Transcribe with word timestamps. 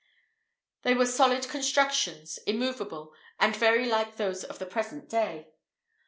They 0.81 0.95
were 0.95 1.05
solid 1.05 1.47
constructions, 1.47 2.39
immoveable, 2.47 3.13
and 3.39 3.55
very 3.55 3.85
like 3.85 4.17
those 4.17 4.43
of 4.43 4.57
the 4.57 4.65
present 4.65 5.07
day. 5.11 5.49